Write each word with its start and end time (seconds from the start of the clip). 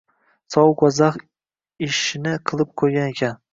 sovuq 0.55 0.81
va 0.85 0.89
zax 1.01 1.19
ishini 1.89 2.35
qilib 2.51 2.75
qo`ygan 2.83 3.15
ekan 3.15 3.41